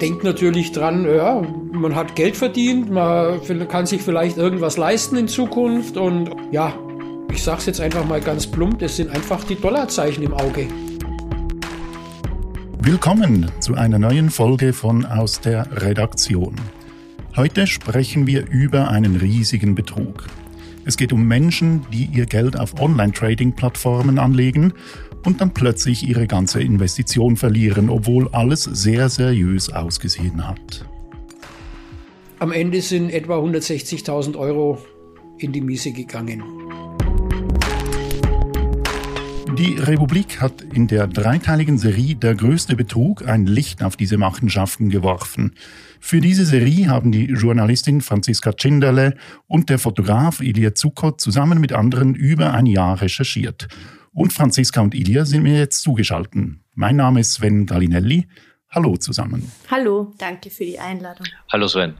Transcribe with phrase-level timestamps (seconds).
[0.00, 5.28] denkt natürlich dran, ja, man hat Geld verdient, man kann sich vielleicht irgendwas leisten in
[5.28, 6.72] Zukunft und ja,
[7.32, 10.68] ich sag's jetzt einfach mal ganz plump, es sind einfach die Dollarzeichen im Auge.
[12.80, 16.54] Willkommen zu einer neuen Folge von Aus der Redaktion.
[17.36, 20.26] Heute sprechen wir über einen riesigen Betrug.
[20.84, 24.72] Es geht um Menschen, die ihr Geld auf Online-Trading-Plattformen anlegen
[25.24, 30.86] und dann plötzlich ihre ganze Investition verlieren, obwohl alles sehr seriös ausgesehen hat.
[32.38, 34.78] Am Ende sind etwa 160.000 Euro
[35.38, 36.42] in die Miese gegangen.
[39.58, 44.88] Die Republik hat in der dreiteiligen Serie Der größte Betrug ein Licht auf diese Machenschaften
[44.88, 45.52] geworfen.
[45.98, 49.16] Für diese Serie haben die Journalistin Franziska Tschinderle
[49.48, 53.66] und der Fotograf Ilya Zuckot zusammen mit anderen über ein Jahr recherchiert.
[54.18, 56.34] Und Franziska und Ilya sind mir jetzt zugeschaltet.
[56.74, 58.26] Mein Name ist Sven Gallinelli.
[58.68, 59.52] Hallo zusammen.
[59.70, 61.24] Hallo, danke für die Einladung.
[61.52, 61.94] Hallo Sven.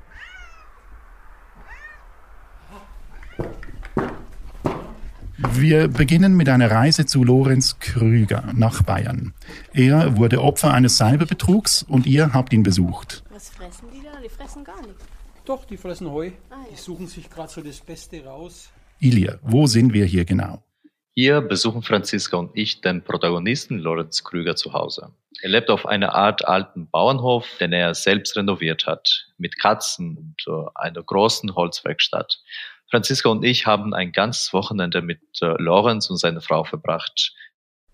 [5.52, 9.32] Wir beginnen mit einer Reise zu Lorenz Krüger nach Bayern.
[9.72, 13.22] Er wurde Opfer eines Cyberbetrugs und ihr habt ihn besucht.
[13.30, 14.20] Was fressen die da?
[14.20, 15.05] Die fressen gar nichts.
[15.44, 16.32] Doch, die fressen Heu.
[16.50, 16.66] Ah, ja.
[16.72, 18.70] Die suchen sich gerade so das Beste raus.
[18.98, 20.64] Ilia, wo sind wir hier genau?
[21.20, 25.11] Hier besuchen Franziska und ich den Protagonisten Lorenz Krüger zu Hause.
[25.42, 30.36] Er lebt auf einer Art alten Bauernhof, den er selbst renoviert hat, mit Katzen und
[30.47, 32.38] äh, einer großen Holzwerkstatt.
[32.88, 37.34] Franziska und ich haben ein ganzes Wochenende mit äh, Lorenz und seiner Frau verbracht.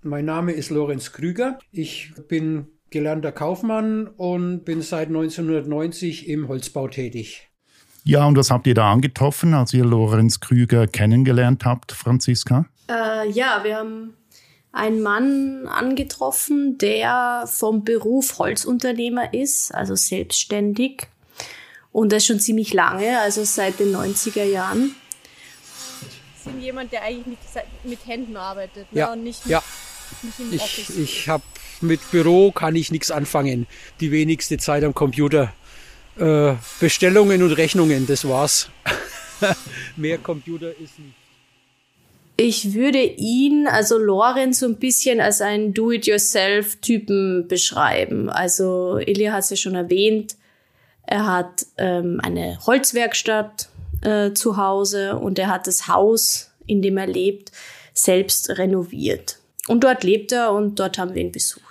[0.03, 1.59] Mein Name ist Lorenz Krüger.
[1.73, 7.49] Ich bin gelernter Kaufmann und bin seit 1990 im Holzbau tätig.
[8.05, 12.67] Ja, und was habt ihr da angetroffen, als ihr Lorenz Krüger kennengelernt habt, Franziska?
[12.89, 14.17] Äh, ja, wir haben
[14.73, 21.07] einen Mann angetroffen, der vom Beruf Holzunternehmer ist, also selbstständig
[21.93, 24.97] und das schon ziemlich lange, also seit den 90er Jahren.
[26.37, 27.39] Sie sind jemand, der eigentlich mit,
[27.85, 29.01] mit Händen arbeitet ne?
[29.01, 29.63] ja, und nicht, ja.
[30.23, 30.91] nicht im ich, Office.
[30.91, 31.45] Ich habe
[31.81, 33.67] mit Büro kann ich nichts anfangen.
[34.01, 35.55] Die wenigste Zeit am Computer.
[36.17, 38.71] Äh, Bestellungen und Rechnungen, das war's.
[39.97, 41.24] Mehr Computer ist nicht.
[42.37, 48.29] Ich würde ihn, also Lorenz, so ein bisschen als einen Do-it-yourself-Typen beschreiben.
[48.29, 50.37] Also Ilya hat es ja schon erwähnt,
[51.07, 53.69] er hat ähm, eine Holzwerkstatt
[54.01, 57.53] äh, zu Hause und er hat das Haus, in dem er lebt,
[57.93, 59.39] selbst renoviert.
[59.69, 61.63] Und dort lebt er und dort haben wir ihn besucht.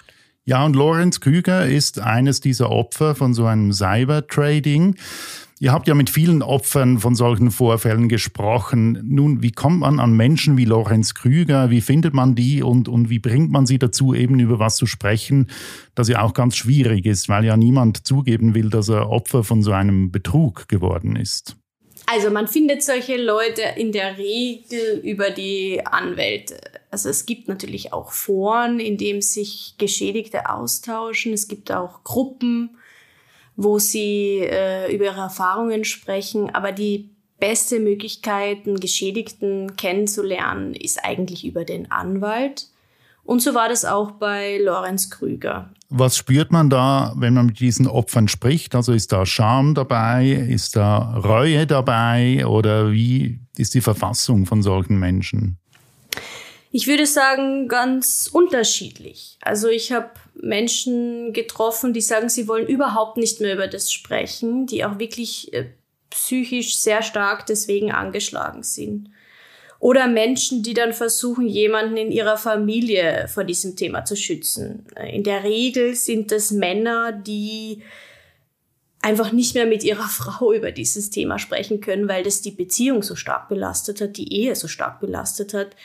[0.46, 4.96] Ja, und Lorenz Krüger ist eines dieser Opfer von so einem Cybertrading.
[5.64, 9.00] Ihr habt ja mit vielen Opfern von solchen Vorfällen gesprochen.
[9.02, 11.70] Nun, wie kommt man an Menschen wie Lorenz Krüger?
[11.70, 14.88] Wie findet man die und, und wie bringt man sie dazu, eben über was zu
[14.88, 15.50] sprechen,
[15.96, 19.64] das ja auch ganz schwierig ist, weil ja niemand zugeben will, dass er Opfer von
[19.64, 21.56] so einem Betrug geworden ist?
[22.08, 26.60] Also man findet solche Leute in der Regel über die Anwälte.
[26.92, 31.32] Also es gibt natürlich auch Foren, in denen sich Geschädigte austauschen.
[31.32, 32.72] Es gibt auch Gruppen,
[33.56, 36.50] wo sie äh, über ihre Erfahrungen sprechen.
[36.54, 37.10] Aber die
[37.40, 42.68] beste Möglichkeit, einen Geschädigten kennenzulernen, ist eigentlich über den Anwalt.
[43.24, 45.70] Und so war das auch bei Lorenz Krüger.
[45.90, 48.76] Was spürt man da, wenn man mit diesen Opfern spricht?
[48.76, 50.32] Also ist da Scham dabei?
[50.32, 52.46] Ist da Reue dabei?
[52.46, 55.58] Oder wie ist die Verfassung von solchen Menschen?
[56.76, 59.38] Ich würde sagen, ganz unterschiedlich.
[59.42, 64.66] Also ich habe Menschen getroffen, die sagen, sie wollen überhaupt nicht mehr über das sprechen,
[64.66, 65.70] die auch wirklich äh,
[66.10, 69.12] psychisch sehr stark deswegen angeschlagen sind.
[69.78, 74.88] Oder Menschen, die dann versuchen, jemanden in ihrer Familie vor diesem Thema zu schützen.
[75.12, 77.84] In der Regel sind das Männer, die
[79.04, 83.04] einfach nicht mehr mit ihrer Frau über dieses Thema sprechen können, weil das die Beziehung
[83.04, 85.76] so stark belastet hat, die Ehe so stark belastet hat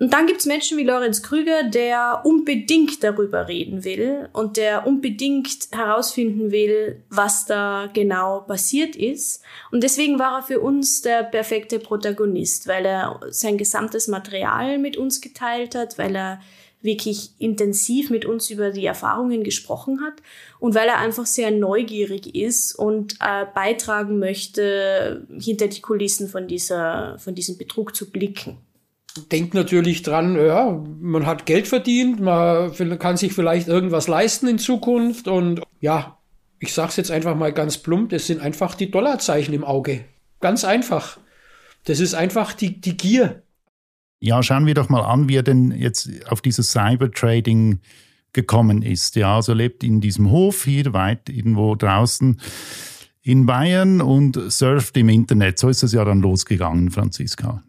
[0.00, 5.68] und dann gibt's Menschen wie Lorenz Krüger, der unbedingt darüber reden will und der unbedingt
[5.72, 9.42] herausfinden will, was da genau passiert ist.
[9.70, 14.96] Und deswegen war er für uns der perfekte Protagonist, weil er sein gesamtes Material mit
[14.96, 16.40] uns geteilt hat, weil er
[16.80, 20.14] wirklich intensiv mit uns über die Erfahrungen gesprochen hat
[20.60, 26.48] und weil er einfach sehr neugierig ist und äh, beitragen möchte, hinter die Kulissen von
[26.48, 28.56] dieser, von diesem Betrug zu blicken
[29.30, 34.58] denkt natürlich dran, ja, man hat Geld verdient, man kann sich vielleicht irgendwas leisten in
[34.58, 36.18] Zukunft und ja,
[36.58, 40.04] ich sag's jetzt einfach mal ganz plump, das sind einfach die Dollarzeichen im Auge.
[40.40, 41.18] Ganz einfach.
[41.84, 43.42] Das ist einfach die, die Gier.
[44.20, 47.80] Ja, schauen wir doch mal an, wie er denn jetzt auf dieses Cybertrading
[48.32, 49.16] gekommen ist.
[49.16, 52.40] Ja, also lebt in diesem Hof hier weit irgendwo draußen
[53.22, 55.58] in Bayern und surft im Internet.
[55.58, 57.62] So ist es ja dann losgegangen, Franziska.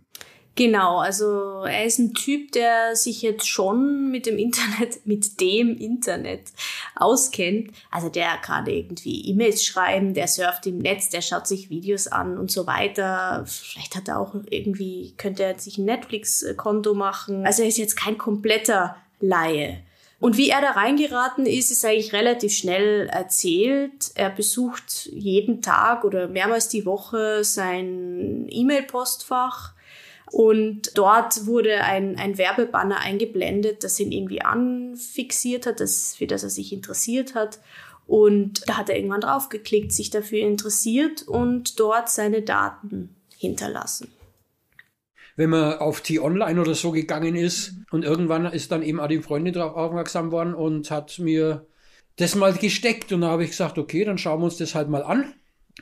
[0.56, 5.78] Genau, also er ist ein Typ, der sich jetzt schon mit dem Internet, mit dem
[5.78, 6.42] Internet
[6.96, 7.72] auskennt.
[7.90, 12.38] Also der kann irgendwie E-Mails schreiben, der surft im Netz, der schaut sich Videos an
[12.38, 13.46] und so weiter.
[13.48, 17.46] Vielleicht hat er auch irgendwie, könnte er sich ein Netflix-Konto machen.
[17.46, 19.80] Also er ist jetzt kein kompletter Laie.
[20.20, 24.12] Und wie er da reingeraten ist, ist eigentlich relativ schnell erzählt.
[24.14, 29.74] Er besucht jeden Tag oder mehrmals die Woche sein E-Mail-Postfach
[30.32, 36.44] und dort wurde ein, ein Werbebanner eingeblendet, das ihn irgendwie anfixiert hat, das, für das
[36.44, 37.60] er sich interessiert hat.
[38.08, 44.14] Und da hat er irgendwann draufgeklickt, sich dafür interessiert und dort seine Daten hinterlassen.
[45.36, 49.22] Wenn man auf T-Online oder so gegangen ist und irgendwann ist dann eben auch die
[49.22, 51.68] Freundin darauf aufmerksam worden und hat mir
[52.16, 54.90] das mal gesteckt und da habe ich gesagt, okay, dann schauen wir uns das halt
[54.90, 55.34] mal an,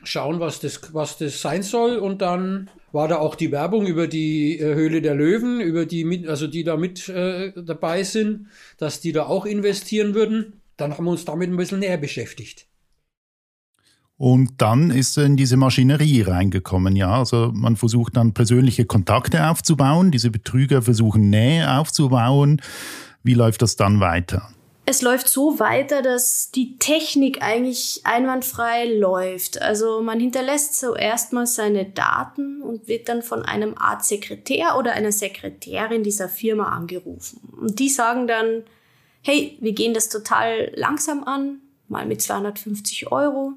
[0.02, 4.06] schauen, was das, was das sein soll und dann war da auch die Werbung über
[4.06, 8.48] die äh, Höhle der Löwen, über die also die da mit äh, dabei sind,
[8.78, 10.54] dass die da auch investieren würden.
[10.76, 12.66] Dann haben wir uns damit ein bisschen näher beschäftigt.
[14.16, 17.18] Und dann ist er in diese Maschinerie reingekommen, ja.
[17.18, 22.60] Also man versucht dann persönliche Kontakte aufzubauen, diese Betrüger versuchen Nähe aufzubauen.
[23.22, 24.50] Wie läuft das dann weiter?
[24.90, 29.62] Es läuft so weiter, dass die Technik eigentlich einwandfrei läuft.
[29.62, 34.92] Also man hinterlässt zuerst mal seine Daten und wird dann von einem Art Sekretär oder
[34.92, 37.40] einer Sekretärin dieser Firma angerufen.
[37.58, 38.64] Und die sagen dann,
[39.22, 43.52] hey, wir gehen das total langsam an, mal mit 250 Euro.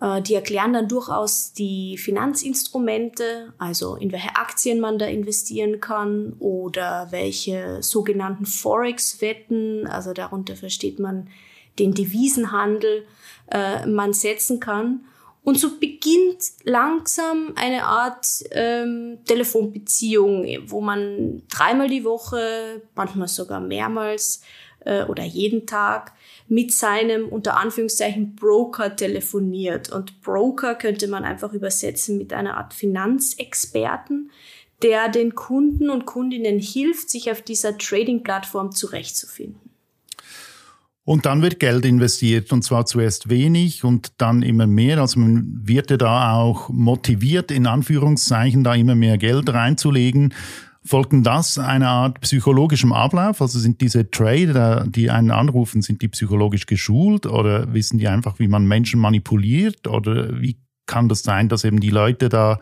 [0.00, 6.34] Äh, die erklären dann durchaus die Finanzinstrumente, also in welche Aktien man da investieren kann
[6.38, 11.28] oder welche sogenannten Forex-Wetten, also darunter versteht man
[11.78, 13.06] den Devisenhandel,
[13.50, 15.00] äh, man setzen kann.
[15.42, 23.60] Und so beginnt langsam eine Art ähm, Telefonbeziehung, wo man dreimal die Woche, manchmal sogar
[23.60, 24.42] mehrmals
[24.80, 26.14] äh, oder jeden Tag
[26.48, 29.90] mit seinem unter Anführungszeichen Broker telefoniert.
[29.90, 34.30] Und Broker könnte man einfach übersetzen mit einer Art Finanzexperten,
[34.82, 39.66] der den Kunden und Kundinnen hilft, sich auf dieser Trading-Plattform zurechtzufinden.
[41.06, 44.98] Und dann wird Geld investiert und zwar zuerst wenig und dann immer mehr.
[44.98, 50.34] Also man wird ja da auch motiviert, in Anführungszeichen, da immer mehr Geld reinzulegen.
[50.86, 53.42] Folgten das eine Art psychologischem Ablauf?
[53.42, 58.38] Also sind diese Trader, die einen anrufen, sind die psychologisch geschult oder wissen die einfach,
[58.38, 59.88] wie man Menschen manipuliert?
[59.88, 60.56] Oder wie
[60.86, 62.60] kann das sein, dass eben die Leute da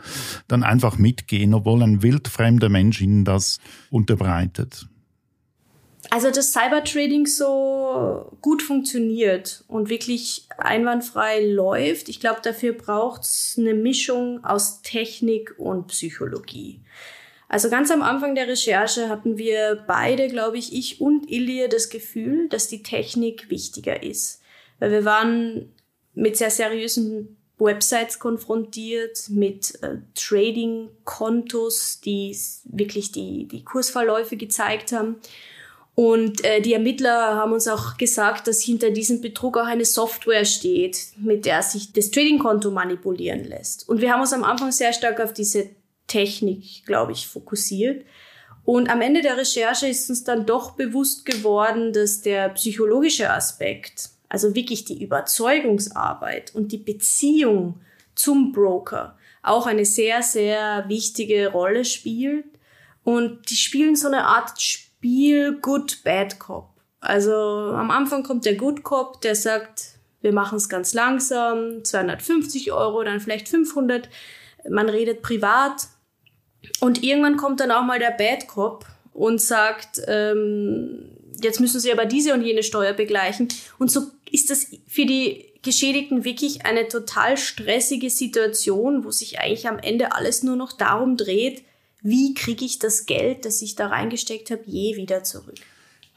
[0.48, 3.58] dann einfach mitgehen, obwohl ein wildfremder Mensch ihnen das
[3.90, 4.86] unterbreitet?
[6.10, 13.56] Also dass Cybertrading so gut funktioniert und wirklich einwandfrei läuft, ich glaube, dafür braucht es
[13.58, 16.80] eine Mischung aus Technik und Psychologie.
[17.54, 21.88] Also ganz am Anfang der Recherche hatten wir beide, glaube ich, ich und Ilie, das
[21.88, 24.42] Gefühl, dass die Technik wichtiger ist.
[24.80, 25.72] Weil wir waren
[26.14, 35.20] mit sehr seriösen Websites konfrontiert, mit äh, Trading-Kontos, die wirklich die, die Kursverläufe gezeigt haben.
[35.94, 40.44] Und äh, die Ermittler haben uns auch gesagt, dass hinter diesem Betrug auch eine Software
[40.44, 43.88] steht, mit der sich das Trading-Konto manipulieren lässt.
[43.88, 45.70] Und wir haben uns am Anfang sehr stark auf diese
[46.06, 48.04] Technik, glaube ich, fokussiert.
[48.64, 54.10] Und am Ende der Recherche ist uns dann doch bewusst geworden, dass der psychologische Aspekt,
[54.28, 57.80] also wirklich die Überzeugungsarbeit und die Beziehung
[58.14, 62.46] zum Broker auch eine sehr, sehr wichtige Rolle spielt.
[63.04, 66.70] Und die spielen so eine Art Spiel Good Bad Cop.
[67.00, 72.72] Also am Anfang kommt der Good Cop, der sagt, wir machen es ganz langsam, 250
[72.72, 74.08] Euro, dann vielleicht 500.
[74.70, 75.88] Man redet privat,
[76.80, 81.10] und irgendwann kommt dann auch mal der Bad Cop und sagt, ähm,
[81.42, 83.48] jetzt müssen sie aber diese und jene Steuer begleichen.
[83.78, 89.68] Und so ist das für die Geschädigten wirklich eine total stressige Situation, wo sich eigentlich
[89.68, 91.62] am Ende alles nur noch darum dreht,
[92.02, 95.54] wie kriege ich das Geld, das ich da reingesteckt habe, je wieder zurück.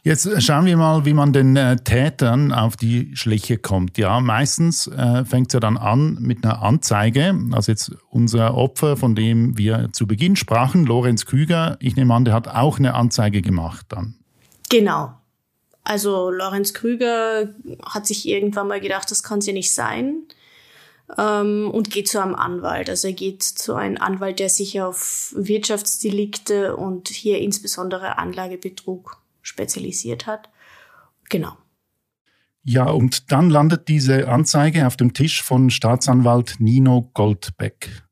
[0.07, 3.97] Jetzt schauen wir mal, wie man den äh, Tätern auf die Schliche kommt.
[3.97, 7.37] Ja, meistens äh, fängt es ja dann an mit einer Anzeige.
[7.51, 12.23] Also jetzt unser Opfer, von dem wir zu Beginn sprachen, Lorenz Küger, ich nehme an,
[12.23, 14.15] der hat auch eine Anzeige gemacht dann.
[14.69, 15.11] Genau.
[15.83, 17.49] Also Lorenz Krüger
[17.85, 20.23] hat sich irgendwann mal gedacht, das kann ja nicht sein
[21.17, 22.89] ähm, und geht zu einem Anwalt.
[22.89, 30.27] Also er geht zu einem Anwalt, der sich auf Wirtschaftsdelikte und hier insbesondere Anlagebetrug spezialisiert
[30.27, 30.49] hat.
[31.29, 31.53] Genau.
[32.63, 38.03] Ja, und dann landet diese Anzeige auf dem Tisch von Staatsanwalt Nino Goldbeck.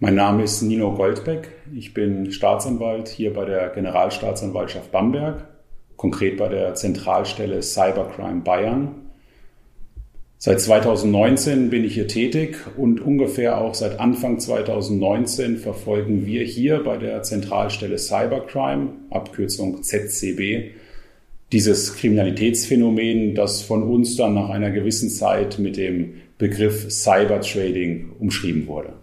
[0.00, 1.52] Mein Name ist Nino Goldbeck.
[1.72, 5.46] Ich bin Staatsanwalt hier bei der Generalstaatsanwaltschaft Bamberg,
[5.96, 9.11] konkret bei der Zentralstelle Cybercrime Bayern.
[10.44, 16.82] Seit 2019 bin ich hier tätig und ungefähr auch seit Anfang 2019 verfolgen wir hier
[16.82, 20.72] bei der Zentralstelle Cybercrime, Abkürzung ZCB,
[21.52, 28.66] dieses Kriminalitätsphänomen, das von uns dann nach einer gewissen Zeit mit dem Begriff Cybertrading umschrieben
[28.66, 28.94] wurde.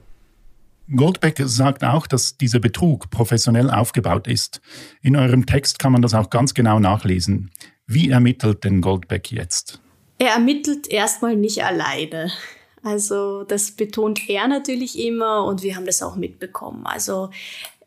[0.93, 4.59] Goldbeck sagt auch, dass dieser Betrug professionell aufgebaut ist.
[5.01, 7.49] In eurem Text kann man das auch ganz genau nachlesen.
[7.87, 9.79] Wie ermittelt denn Goldbeck jetzt?
[10.19, 12.31] Er ermittelt erstmal nicht alleine.
[12.83, 16.85] Also das betont er natürlich immer und wir haben das auch mitbekommen.
[16.85, 17.29] Also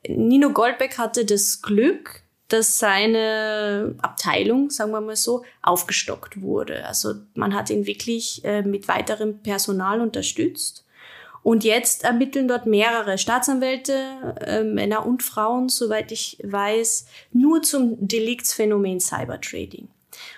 [0.09, 6.87] Nino Goldbeck hatte das Glück, dass seine Abteilung, sagen wir mal so, aufgestockt wurde.
[6.87, 10.85] Also man hat ihn wirklich äh, mit weiterem Personal unterstützt.
[11.43, 17.97] Und jetzt ermitteln dort mehrere Staatsanwälte, äh, Männer und Frauen, soweit ich weiß, nur zum
[18.07, 19.89] Deliktsphänomen Cybertrading.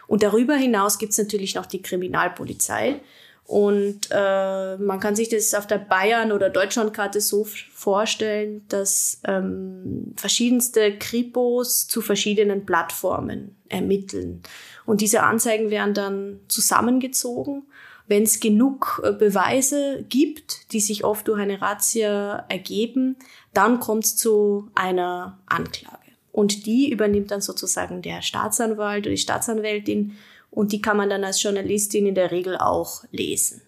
[0.06, 3.00] Und darüber hinaus gibt es natürlich noch die Kriminalpolizei.
[3.46, 10.14] Und äh, man kann sich das auf der Bayern- oder Deutschlandkarte so vorstellen, dass ähm,
[10.16, 14.42] verschiedenste Kripos zu verschiedenen Plattformen ermitteln.
[14.86, 17.64] Und diese Anzeigen werden dann zusammengezogen.
[18.06, 23.16] Wenn es genug äh, Beweise gibt, die sich oft durch eine Razzia ergeben,
[23.52, 26.03] dann kommt es zu einer Anklage.
[26.34, 30.16] Und die übernimmt dann sozusagen der Staatsanwalt oder die Staatsanwältin
[30.50, 33.62] und die kann man dann als Journalistin in der Regel auch lesen.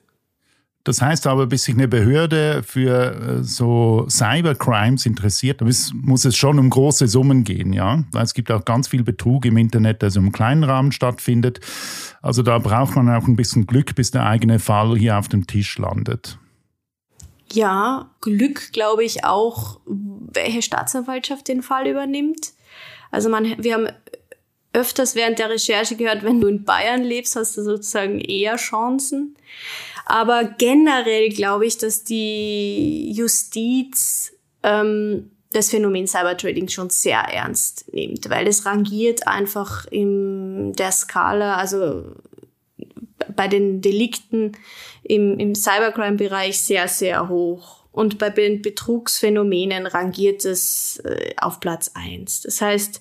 [0.82, 6.58] Das heißt aber, bis sich eine Behörde für äh, so Cybercrimes interessiert, muss es schon
[6.58, 8.02] um große Summen gehen, ja.
[8.20, 11.60] Es gibt auch ganz viel Betrug im Internet, der so im kleinen Rahmen stattfindet.
[12.20, 15.46] Also da braucht man auch ein bisschen Glück, bis der eigene Fall hier auf dem
[15.46, 16.36] Tisch landet.
[17.52, 22.55] Ja, Glück glaube ich auch, welche Staatsanwaltschaft den Fall übernimmt.
[23.10, 23.88] Also man, wir haben
[24.72, 29.36] öfters während der Recherche gehört, wenn du in Bayern lebst, hast du sozusagen eher Chancen.
[30.04, 34.32] Aber generell glaube ich, dass die Justiz
[34.62, 41.56] ähm, das Phänomen Cybertrading schon sehr ernst nimmt, weil es rangiert einfach in der Skala,
[41.56, 42.04] also
[43.34, 44.52] bei den Delikten
[45.02, 47.85] im, im Cybercrime-Bereich sehr, sehr hoch.
[47.96, 52.42] Und bei den Betrugsphänomenen rangiert es äh, auf Platz eins.
[52.42, 53.00] Das heißt,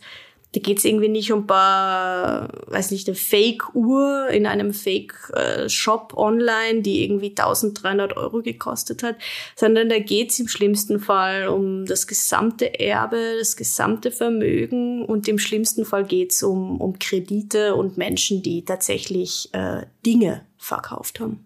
[0.53, 6.13] da geht es irgendwie nicht um ein paar, weiß nicht, eine Fake-Uhr in einem Fake-Shop
[6.15, 9.17] online, die irgendwie 1300 Euro gekostet hat,
[9.57, 15.27] sondern da geht es im schlimmsten Fall um das gesamte Erbe, das gesamte Vermögen und
[15.27, 21.19] im schlimmsten Fall geht es um, um Kredite und Menschen, die tatsächlich äh, Dinge verkauft
[21.19, 21.45] haben.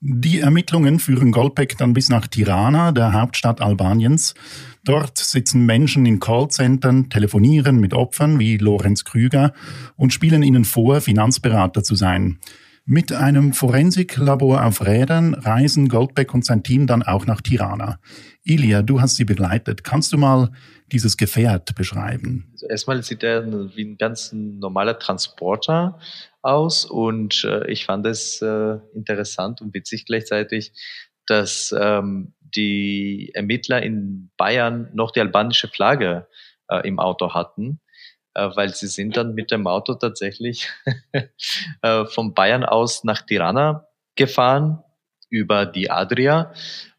[0.00, 4.34] Die Ermittlungen führen Golpek dann bis nach Tirana, der Hauptstadt Albaniens.
[4.84, 9.54] Dort sitzen Menschen in Callcentern, telefonieren mit Opfern wie Lorenz Krüger
[9.96, 12.38] und spielen ihnen vor, Finanzberater zu sein.
[12.88, 17.98] Mit einem Forensiklabor auf Rädern reisen Goldbeck und sein Team dann auch nach Tirana.
[18.44, 19.82] Ilia, du hast sie begleitet.
[19.82, 20.52] Kannst du mal
[20.92, 22.48] dieses Gefährt beschreiben?
[22.52, 25.98] Also erstmal sieht er wie ein ganz normaler Transporter
[26.42, 30.72] aus und äh, ich fand es äh, interessant und witzig gleichzeitig,
[31.26, 36.28] dass ähm, die Ermittler in Bayern noch die albanische Flagge
[36.68, 37.80] äh, im Auto hatten,
[38.36, 40.70] weil sie sind dann mit dem Auto tatsächlich
[41.82, 44.82] äh, von Bayern aus nach Tirana gefahren
[45.28, 46.52] über die Adria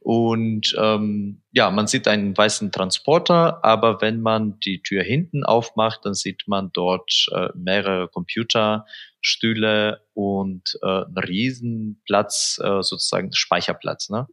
[0.07, 6.05] und ähm, ja, man sieht einen weißen Transporter, aber wenn man die Tür hinten aufmacht,
[6.05, 14.07] dann sieht man dort äh, mehrere Computerstühle und äh, einen Riesenplatz, äh, sozusagen Speicherplatz.
[14.09, 14.27] Ne?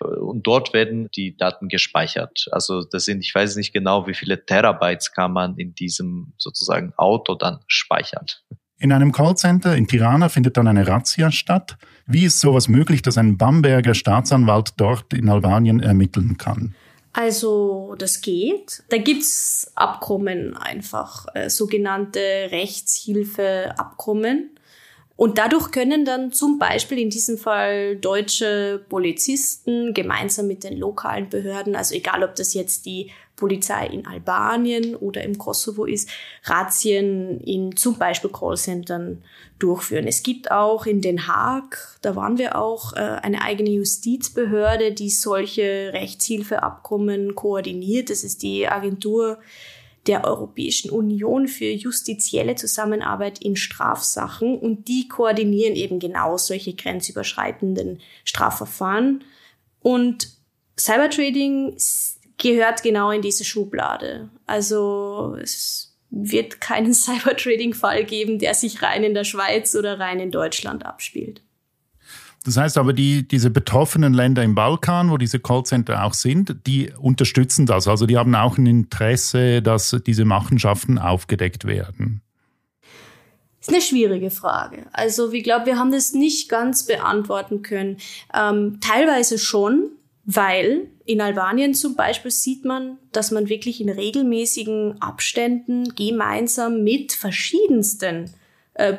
[0.00, 2.48] Und dort werden die Daten gespeichert.
[2.50, 6.92] Also das sind, ich weiß nicht genau, wie viele Terabytes kann man in diesem sozusagen
[6.98, 8.26] Auto dann speichern.
[8.78, 11.76] In einem Callcenter in Tirana findet dann eine Razzia statt.
[12.06, 16.74] Wie ist sowas möglich, dass ein Bamberger Staatsanwalt dort in Albanien ermitteln kann?
[17.12, 18.82] Also das geht.
[18.88, 22.18] Da gibt's Abkommen einfach, äh, sogenannte
[22.50, 24.50] Rechtshilfeabkommen.
[25.16, 31.28] Und dadurch können dann zum Beispiel in diesem Fall deutsche Polizisten gemeinsam mit den lokalen
[31.28, 33.12] Behörden, also egal ob das jetzt die
[33.44, 36.08] Polizei in Albanien oder im Kosovo ist,
[36.44, 39.22] Razzien in zum Beispiel Callcentern
[39.58, 40.06] durchführen.
[40.06, 45.10] Es gibt auch in Den Haag, da waren wir auch, äh, eine eigene Justizbehörde, die
[45.10, 48.08] solche Rechtshilfeabkommen koordiniert.
[48.08, 49.38] Das ist die Agentur
[50.06, 58.00] der Europäischen Union für justizielle Zusammenarbeit in Strafsachen und die koordinieren eben genau solche grenzüberschreitenden
[58.24, 59.22] Strafverfahren.
[59.80, 60.28] Und
[60.78, 61.74] Cybertrading
[62.44, 64.28] gehört genau in diese Schublade.
[64.46, 70.30] Also es wird keinen Cybertrading-Fall geben, der sich rein in der Schweiz oder rein in
[70.30, 71.42] Deutschland abspielt.
[72.44, 76.92] Das heißt aber, die, diese betroffenen Länder im Balkan, wo diese Callcenter auch sind, die
[76.98, 77.88] unterstützen das.
[77.88, 82.20] Also die haben auch ein Interesse, dass diese Machenschaften aufgedeckt werden.
[83.60, 84.84] Das ist eine schwierige Frage.
[84.92, 87.96] Also ich glaube, wir haben das nicht ganz beantworten können.
[88.38, 89.88] Ähm, teilweise schon,
[90.26, 97.12] weil in Albanien zum Beispiel sieht man, dass man wirklich in regelmäßigen Abständen gemeinsam mit
[97.12, 98.30] verschiedensten
[98.74, 98.96] äh,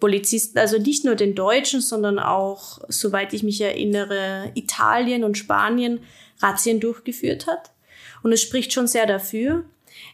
[0.00, 6.00] Polizisten, also nicht nur den Deutschen, sondern auch, soweit ich mich erinnere, Italien und Spanien
[6.40, 7.72] Razzien durchgeführt hat.
[8.22, 9.64] Und es spricht schon sehr dafür.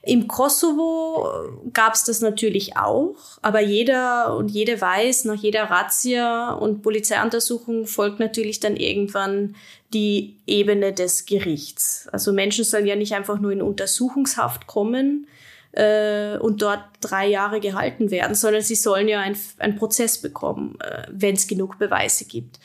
[0.03, 1.29] Im Kosovo
[1.73, 7.87] gab es das natürlich auch, aber jeder und jede weiß, nach jeder Razzia und Polizeiuntersuchung
[7.87, 9.57] folgt natürlich dann irgendwann
[9.93, 12.09] die Ebene des Gerichts.
[12.13, 15.27] Also Menschen sollen ja nicht einfach nur in Untersuchungshaft kommen,
[15.75, 19.21] äh, und dort drei Jahre gehalten werden, sondern sie sollen ja
[19.59, 22.59] einen Prozess bekommen, äh, wenn es genug Beweise gibt.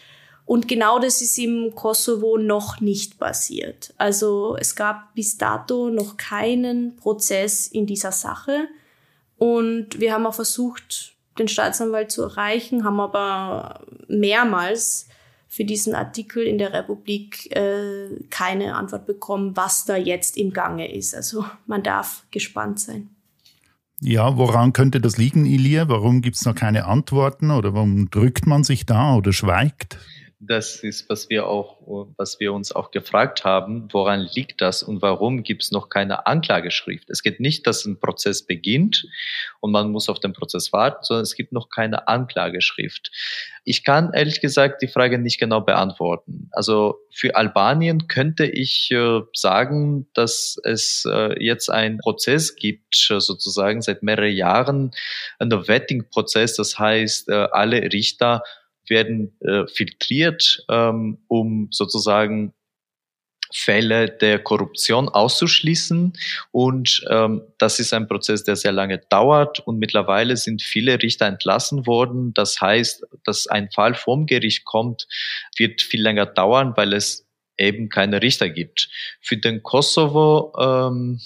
[0.50, 3.94] Und genau das ist im Kosovo noch nicht passiert.
[4.00, 8.68] Also es gab bis dato noch keinen Prozess in dieser Sache.
[9.38, 15.08] Und wir haben auch versucht, den Staatsanwalt zu erreichen, haben aber mehrmals
[15.48, 20.91] für diesen Artikel in der Republik äh, keine Antwort bekommen, was da jetzt im Gange
[20.91, 21.13] ist.
[21.13, 23.12] Also man darf gespannt sein.
[24.01, 25.89] Ja, woran könnte das liegen, Ilia?
[25.89, 30.00] Warum gibt es noch keine Antworten oder warum drückt man sich da oder schweigt?
[30.41, 35.01] Das ist, was wir auch, was wir uns auch gefragt haben, woran liegt das und
[35.01, 37.10] warum gibt es noch keine Anklageschrift?
[37.10, 39.05] Es geht nicht, dass ein Prozess beginnt
[39.60, 43.12] und man muss auf den Prozess warten, sondern es gibt noch keine Anklageschrift.
[43.65, 46.47] Ich kann ehrlich gesagt die Frage nicht genau beantworten.
[46.54, 53.19] Also für Albanien könnte ich äh, sagen, dass es äh, jetzt einen Prozess gibt, äh,
[53.19, 54.91] sozusagen seit mehreren Jahren,
[55.38, 56.56] ein Vetting-Prozess.
[56.56, 58.41] Das heißt, alle Richter
[58.89, 62.54] werden äh, filtriert, ähm, um sozusagen
[63.52, 66.13] Fälle der Korruption auszuschließen.
[66.52, 69.60] Und ähm, das ist ein Prozess, der sehr lange dauert.
[69.60, 72.34] Und mittlerweile sind viele Richter entlassen worden.
[72.34, 75.08] Das heißt, dass ein Fall vom Gericht kommt,
[75.58, 78.89] wird viel länger dauern, weil es eben keine Richter gibt.
[79.21, 81.19] Für den Kosovo ähm,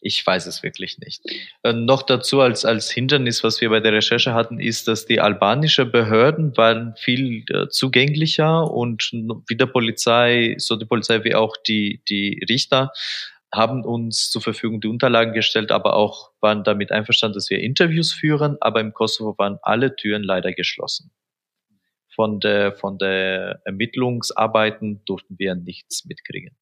[0.00, 1.22] ich weiß es wirklich nicht.
[1.62, 5.20] Äh, noch dazu als, als Hindernis, was wir bei der Recherche hatten, ist, dass die
[5.20, 9.10] albanische Behörden waren viel äh, zugänglicher und
[9.48, 12.92] wie der Polizei, so die Polizei wie auch die, die Richter
[13.52, 18.12] haben uns zur Verfügung die Unterlagen gestellt, aber auch waren damit einverstanden, dass wir Interviews
[18.12, 21.10] führen, aber im Kosovo waren alle Türen leider geschlossen.
[22.14, 26.56] Von der, von der Ermittlungsarbeiten durften wir nichts mitkriegen.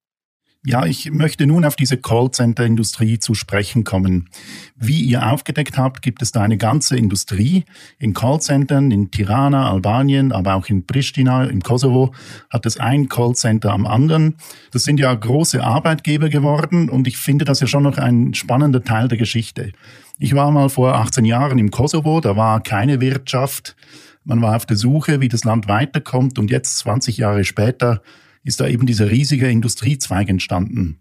[0.67, 4.29] Ja, ich möchte nun auf diese Callcenter-Industrie zu sprechen kommen.
[4.75, 7.65] Wie ihr aufgedeckt habt, gibt es da eine ganze Industrie.
[7.99, 12.13] In Callcentern in Tirana, Albanien, aber auch in Pristina, im Kosovo,
[12.51, 14.35] hat es ein Callcenter am anderen.
[14.73, 18.83] Das sind ja große Arbeitgeber geworden und ich finde das ja schon noch ein spannender
[18.83, 19.73] Teil der Geschichte.
[20.19, 23.77] Ich war mal vor 18 Jahren im Kosovo, da war keine Wirtschaft.
[24.25, 28.03] Man war auf der Suche, wie das Land weiterkommt und jetzt, 20 Jahre später,
[28.45, 31.01] ist da eben dieser riesige Industriezweig entstanden.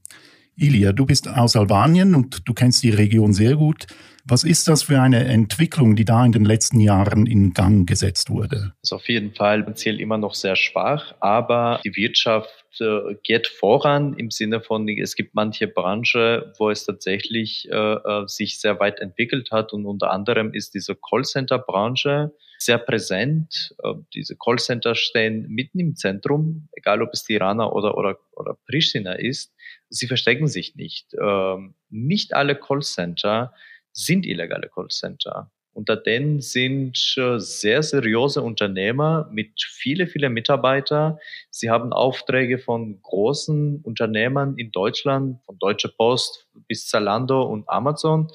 [0.60, 3.86] Ilia, du bist aus Albanien und du kennst die Region sehr gut.
[4.26, 8.30] Was ist das für eine Entwicklung, die da in den letzten Jahren in Gang gesetzt
[8.30, 8.74] wurde?
[8.84, 14.16] Also auf jeden Fall zählt immer noch sehr schwach, aber die Wirtschaft äh, geht voran
[14.16, 19.00] im Sinne von, es gibt manche Branche, wo es tatsächlich äh, äh sich sehr weit
[19.00, 23.76] entwickelt hat und unter anderem ist diese Callcenter-Branche sehr präsent.
[23.84, 29.14] Äh, diese Callcenter stehen mitten im Zentrum, egal ob es Tirana oder, oder, oder Pristina
[29.14, 29.54] ist.
[29.90, 31.14] Sie verstecken sich nicht.
[31.22, 33.54] Ähm, nicht alle Callcenter
[33.92, 35.52] sind illegale Callcenter.
[35.78, 41.20] Unter denen sind äh, sehr seriöse Unternehmer mit viele, viele Mitarbeiter.
[41.52, 48.28] Sie haben Aufträge von großen Unternehmern in Deutschland, von Deutsche Post bis Zalando und Amazon.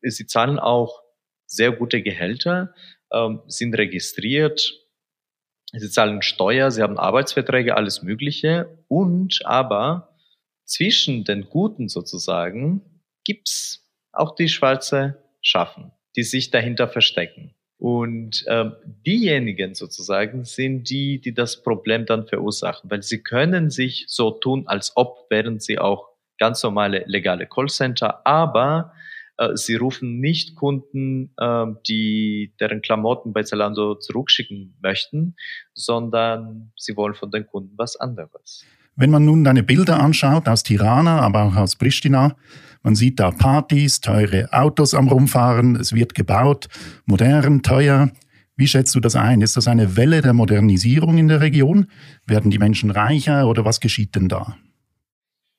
[0.00, 1.02] Sie zahlen auch
[1.44, 2.74] sehr gute Gehälter
[3.12, 4.72] ähm, sind registriert,
[5.72, 8.78] sie zahlen Steuer, sie haben Arbeitsverträge, alles Mögliche.
[8.88, 10.16] Und aber
[10.64, 12.82] zwischen den Guten sozusagen
[13.24, 17.54] gibt's auch die schwarze Schaffen, die sich dahinter verstecken.
[17.78, 18.72] Und ähm,
[19.06, 24.66] diejenigen sozusagen sind die, die das Problem dann verursachen, weil sie können sich so tun,
[24.66, 28.92] als ob wären sie auch ganz normale legale Callcenter, aber
[29.54, 35.36] sie rufen nicht Kunden, äh, die deren Klamotten bei Zalando zurückschicken möchten,
[35.74, 38.64] sondern sie wollen von den Kunden was anderes.
[38.96, 42.34] Wenn man nun deine Bilder anschaut aus Tirana, aber auch aus Pristina,
[42.82, 46.68] man sieht da Partys, teure Autos am Rumfahren, es wird gebaut,
[47.04, 48.10] modern, teuer.
[48.56, 49.42] Wie schätzt du das ein?
[49.42, 51.88] Ist das eine Welle der Modernisierung in der Region?
[52.26, 54.56] Werden die Menschen reicher oder was geschieht denn da?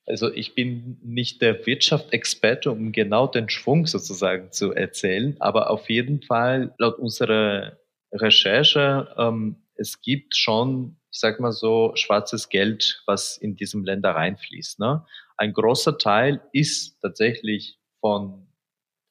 [0.07, 5.89] Also ich bin nicht der Wirtschaftsexperte, um genau den Schwung sozusagen zu erzählen, aber auf
[5.89, 7.77] jeden Fall laut unserer
[8.13, 14.11] Recherche, ähm, es gibt schon, ich sag mal so, schwarzes Geld, was in diesem Länder
[14.11, 14.79] reinfließt.
[14.79, 15.05] Ne?
[15.35, 18.47] Ein großer Teil ist tatsächlich von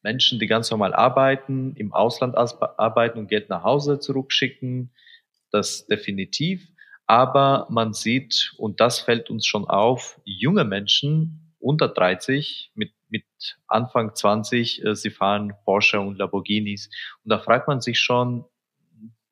[0.03, 4.93] Menschen, die ganz normal arbeiten, im Ausland arbeiten und Geld nach Hause zurückschicken.
[5.51, 6.67] Das definitiv.
[7.07, 13.25] Aber man sieht, und das fällt uns schon auf, junge Menschen unter 30 mit, mit
[13.69, 16.91] Anfang 20, äh, sie fahren Porsche und Lamborghinis.
[17.25, 18.45] Und da fragt man sich schon,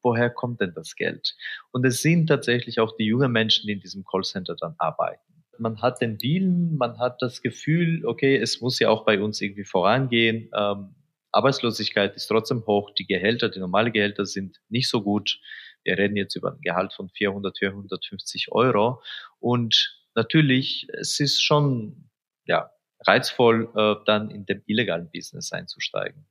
[0.03, 1.35] woher kommt denn das Geld?
[1.73, 5.21] Und es sind tatsächlich auch die jungen Menschen, die in diesem Callcenter dann arbeiten.
[5.59, 9.41] Man hat den Willen, man hat das Gefühl, okay, es muss ja auch bei uns
[9.41, 10.51] irgendwie vorangehen.
[10.55, 10.95] Ähm,
[11.33, 15.41] Arbeitslosigkeit ist trotzdem hoch, die Gehälter, die normale Gehälter sind nicht so gut.
[15.85, 19.03] Wir reden jetzt über ein Gehalt von 400, 450 Euro.
[19.39, 22.09] Und natürlich, es ist schon,
[22.45, 22.71] ja,
[23.07, 26.27] reizvoll, äh, dann in dem illegalen Business einzusteigen.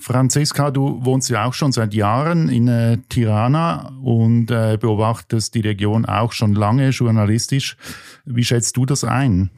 [0.00, 5.60] Franziska, du wohnst ja auch schon seit Jahren in äh, Tirana und äh, beobachtest die
[5.60, 7.76] Region auch schon lange journalistisch.
[8.24, 9.50] Wie schätzt du das ein?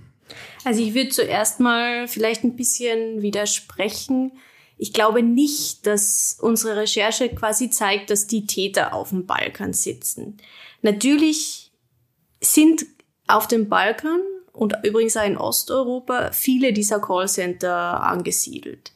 [0.65, 4.33] Also ich würde zuerst mal vielleicht ein bisschen widersprechen.
[4.83, 10.39] Ich glaube nicht, dass unsere Recherche quasi zeigt, dass die Täter auf dem Balkan sitzen.
[10.81, 11.71] Natürlich
[12.41, 12.87] sind
[13.27, 14.23] auf dem Balkan
[14.55, 18.93] und übrigens auch in Osteuropa viele dieser Callcenter angesiedelt.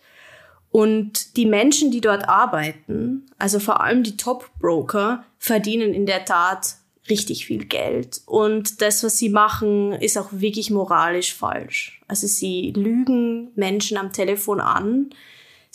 [0.70, 6.76] Und die Menschen, die dort arbeiten, also vor allem die Top-Broker, verdienen in der Tat
[7.10, 8.22] richtig viel Geld.
[8.24, 12.00] Und das, was sie machen, ist auch wirklich moralisch falsch.
[12.08, 15.10] Also sie lügen Menschen am Telefon an,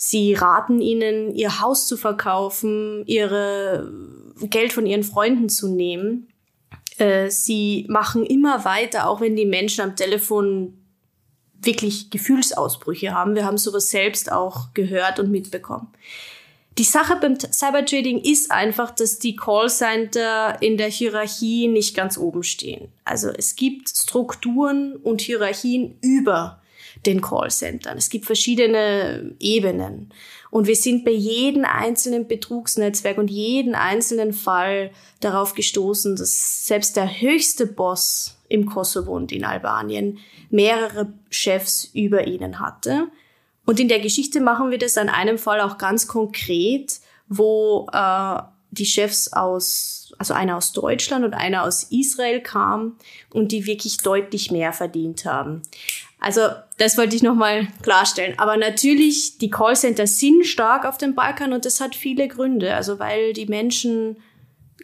[0.02, 3.92] Sie raten ihnen, ihr Haus zu verkaufen, ihre
[4.40, 6.28] Geld von ihren Freunden zu nehmen.
[6.96, 10.72] Äh, sie machen immer weiter, auch wenn die Menschen am Telefon
[11.52, 13.34] wirklich Gefühlsausbrüche haben.
[13.34, 15.88] Wir haben sowas selbst auch gehört und mitbekommen.
[16.78, 22.42] Die Sache beim Cybertrading ist einfach, dass die Callcenter in der Hierarchie nicht ganz oben
[22.42, 22.90] stehen.
[23.04, 26.62] Also es gibt Strukturen und Hierarchien über
[27.06, 27.98] den Callcentern.
[27.98, 30.12] Es gibt verschiedene Ebenen.
[30.50, 34.90] Und wir sind bei jedem einzelnen Betrugsnetzwerk und jeden einzelnen Fall
[35.20, 40.18] darauf gestoßen, dass selbst der höchste Boss im Kosovo und in Albanien
[40.50, 43.08] mehrere Chefs über ihnen hatte.
[43.64, 48.42] Und in der Geschichte machen wir das an einem Fall auch ganz konkret, wo äh,
[48.72, 52.98] die Chefs aus, also einer aus Deutschland und einer aus Israel kam
[53.32, 55.62] und die wirklich deutlich mehr verdient haben.
[56.18, 56.42] Also
[56.76, 58.38] das wollte ich nochmal klarstellen.
[58.38, 62.74] Aber natürlich, die Callcenter sind stark auf dem Balkan und das hat viele Gründe.
[62.74, 64.18] Also weil die Menschen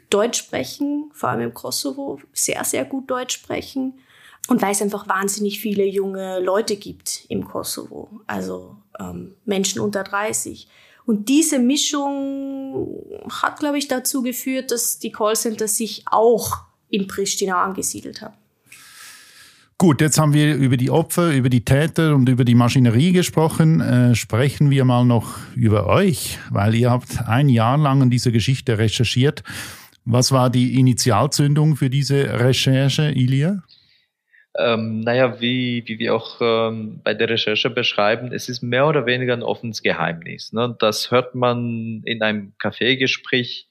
[0.08, 3.98] Deutsch sprechen, vor allem im Kosovo, sehr, sehr gut Deutsch sprechen.
[4.48, 8.08] Und weil es einfach wahnsinnig viele junge Leute gibt im Kosovo.
[8.26, 10.66] Also ähm, Menschen unter 30.
[11.06, 12.88] Und diese Mischung
[13.30, 18.34] hat, glaube ich, dazu geführt, dass die Callcenter sich auch in Pristina angesiedelt haben.
[19.78, 23.80] Gut, jetzt haben wir über die Opfer, über die Täter und über die Maschinerie gesprochen.
[23.80, 28.30] Äh, sprechen wir mal noch über euch, weil ihr habt ein Jahr lang an dieser
[28.30, 29.42] Geschichte recherchiert.
[30.06, 33.62] Was war die Initialzündung für diese Recherche, Ilia?
[34.58, 39.06] Ähm, naja, wie, wie wir auch ähm, bei der Recherche beschreiben, es ist mehr oder
[39.06, 40.52] weniger ein offenes Geheimnis.
[40.52, 40.74] Ne?
[40.78, 43.68] Das hört man in einem Kaffeegespräch,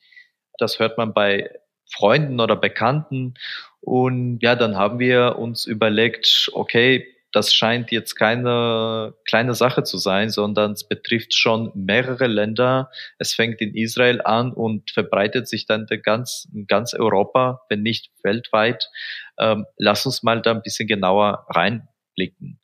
[0.57, 1.49] das hört man bei
[1.91, 3.35] Freunden oder Bekannten
[3.81, 9.97] und ja, dann haben wir uns überlegt, okay, das scheint jetzt keine kleine Sache zu
[9.97, 12.89] sein, sondern es betrifft schon mehrere Länder.
[13.19, 18.89] Es fängt in Israel an und verbreitet sich dann ganz, ganz Europa, wenn nicht weltweit.
[19.37, 22.61] Ähm, lass uns mal da ein bisschen genauer reinblicken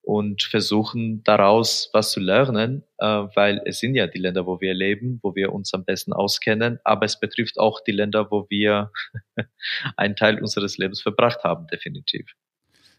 [0.00, 4.72] und versuchen daraus was zu lernen, äh, weil es sind ja die Länder, wo wir
[4.72, 8.90] leben, wo wir uns am besten auskennen, aber es betrifft auch die Länder, wo wir
[9.98, 12.34] einen Teil unseres Lebens verbracht haben, definitiv.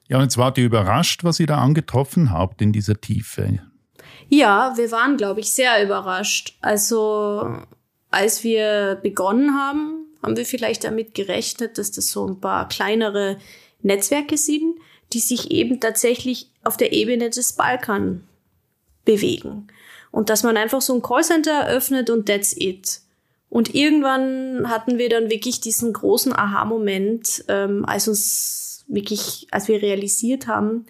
[0.07, 3.59] Ja, und jetzt wart ihr überrascht, was ihr da angetroffen habt in dieser Tiefe.
[4.29, 6.57] Ja, wir waren, glaube ich, sehr überrascht.
[6.61, 7.59] Also,
[8.11, 13.37] als wir begonnen haben, haben wir vielleicht damit gerechnet, dass das so ein paar kleinere
[13.81, 14.75] Netzwerke sind
[15.13, 18.23] die sich eben tatsächlich auf der Ebene des Balkan
[19.05, 19.67] bewegen.
[20.11, 23.01] Und dass man einfach so ein Callcenter eröffnet und that's it.
[23.49, 29.81] Und irgendwann hatten wir dann wirklich diesen großen Aha-Moment, ähm, als uns wirklich, als wir
[29.81, 30.85] realisiert haben,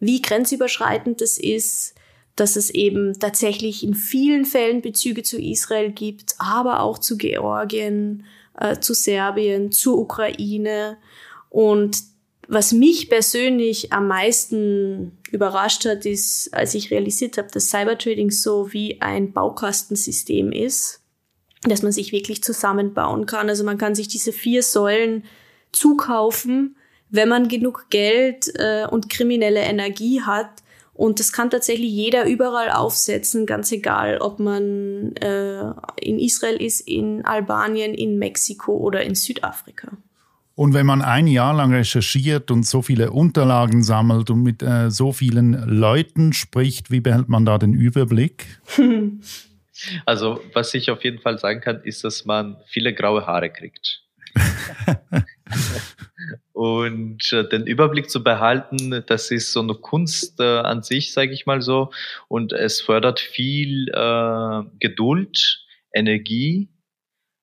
[0.00, 1.94] wie grenzüberschreitend es ist,
[2.36, 8.24] dass es eben tatsächlich in vielen Fällen Bezüge zu Israel gibt, aber auch zu Georgien,
[8.58, 10.98] äh, zu Serbien, zur Ukraine.
[11.50, 11.98] Und
[12.46, 18.72] was mich persönlich am meisten überrascht hat, ist, als ich realisiert habe, dass Cybertrading so
[18.72, 21.00] wie ein Baukastensystem ist,
[21.62, 23.48] dass man sich wirklich zusammenbauen kann.
[23.48, 25.24] Also man kann sich diese vier Säulen
[25.72, 26.76] zukaufen,
[27.10, 30.50] wenn man genug Geld äh, und kriminelle Energie hat
[30.98, 36.80] und das kann tatsächlich jeder überall aufsetzen, ganz egal, ob man äh, in Israel ist,
[36.80, 39.92] in Albanien, in Mexiko oder in Südafrika.
[40.56, 44.90] Und wenn man ein Jahr lang recherchiert und so viele Unterlagen sammelt und mit äh,
[44.90, 48.60] so vielen Leuten spricht, wie behält man da den Überblick?
[50.06, 54.02] Also, was ich auf jeden Fall sagen kann, ist, dass man viele graue Haare kriegt.
[56.58, 61.30] und äh, den Überblick zu behalten, das ist so eine Kunst äh, an sich, sage
[61.32, 61.92] ich mal so.
[62.26, 66.68] Und es fördert viel äh, Geduld, Energie.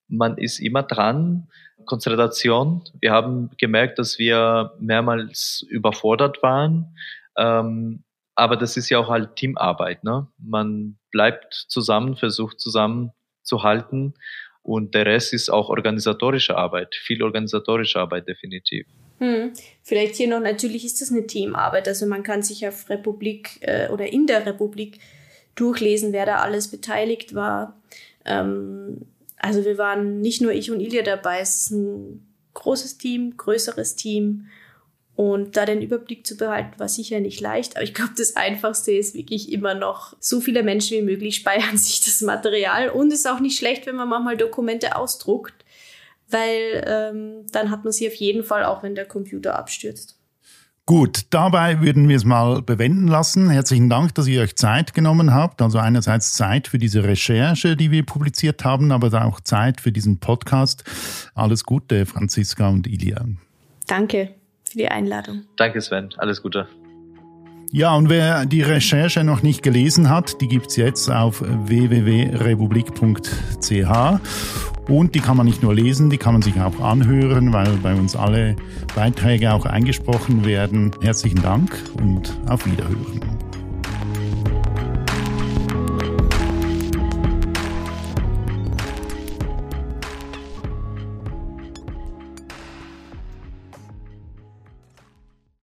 [0.10, 1.47] Man ist immer dran.
[1.86, 2.84] Konzentration.
[2.99, 6.93] Wir haben gemerkt, dass wir mehrmals überfordert waren.
[7.38, 8.04] Ähm,
[8.36, 10.04] aber das ist ja auch halt Teamarbeit.
[10.04, 10.28] Ne?
[10.38, 13.12] Man bleibt zusammen, versucht zusammen
[13.43, 14.13] zu halten
[14.62, 18.88] und der Rest ist auch organisatorische Arbeit, viel organisatorische Arbeit definitiv.
[19.19, 19.54] Hm.
[19.82, 21.88] Vielleicht hier noch, natürlich ist das eine Teamarbeit.
[21.88, 24.99] Also man kann sich auf Republik äh, oder in der Republik
[25.56, 27.80] durchlesen, wer da alles beteiligt war.
[28.25, 29.01] Ähm,
[29.38, 33.95] also wir waren nicht nur ich und Ilja dabei, es ist ein großes Team, größeres
[33.95, 34.47] Team.
[35.15, 37.78] Und da den Überblick zu behalten, war sicher nicht leicht.
[37.78, 41.78] Aber ich glaube, das Einfachste ist wirklich immer noch, so viele Menschen wie möglich speichern
[41.78, 42.89] sich das Material.
[42.89, 45.54] Und es ist auch nicht schlecht, wenn man manchmal Dokumente ausdruckt,
[46.29, 50.19] weil ähm, dann hat man sie auf jeden Fall auch, wenn der Computer abstürzt.
[50.88, 53.49] Gut, dabei würden wir es mal bewenden lassen.
[53.49, 55.63] Herzlichen Dank, dass ihr euch Zeit genommen habt.
[55.63, 60.19] Also einerseits Zeit für diese Recherche, die wir publiziert haben, aber auch Zeit für diesen
[60.19, 60.83] Podcast.
[61.33, 63.25] Alles Gute, Franziska und Ilia.
[63.88, 64.35] Danke
[64.69, 65.45] für die Einladung.
[65.57, 66.09] Danke, Sven.
[66.17, 66.67] Alles Gute.
[67.71, 74.19] Ja, und wer die Recherche noch nicht gelesen hat, die gibt's jetzt auf www.republik.ch.
[74.88, 77.95] Und die kann man nicht nur lesen, die kann man sich auch anhören, weil bei
[77.95, 78.56] uns alle
[78.95, 80.91] Beiträge auch eingesprochen werden.
[81.01, 83.44] Herzlichen Dank und auf Wiederhören.